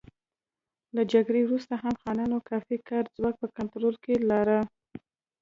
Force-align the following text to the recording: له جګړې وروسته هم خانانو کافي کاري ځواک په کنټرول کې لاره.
له 0.95 1.01
جګړې 1.13 1.41
وروسته 1.43 1.73
هم 1.83 1.93
خانانو 2.03 2.37
کافي 2.49 2.77
کاري 2.87 3.09
ځواک 3.17 3.35
په 3.41 3.47
کنټرول 3.57 3.95
کې 4.03 4.13
لاره. 4.29 4.59